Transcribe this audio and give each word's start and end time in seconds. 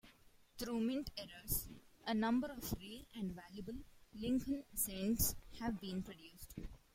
Through 0.57 0.79
mint 0.81 1.11
errors, 1.15 1.69
a 2.07 2.15
number 2.15 2.47
of 2.47 2.73
rare 2.79 3.03
and 3.13 3.33
valuable 3.33 3.83
Lincoln 4.15 4.63
Cents 4.73 5.35
have 5.59 5.79
been 5.79 6.01
produced. 6.01 6.55